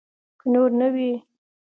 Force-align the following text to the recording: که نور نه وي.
که 0.39 0.45
نور 0.53 0.69
نه 0.79 0.87
وي. 0.93 1.11